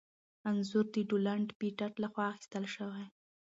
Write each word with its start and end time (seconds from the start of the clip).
انځور 0.49 0.85
د 0.93 0.95
ډونلډ 1.09 1.49
پېټټ 1.59 1.93
لخوا 2.03 2.25
اخیستل 2.31 2.65
شوی. 2.75 3.05